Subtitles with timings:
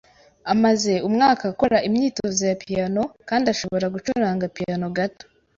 [0.53, 5.25] Amaze umwaka akora imyitozo ya piyano kandi ashobora gucuranga piyano gato.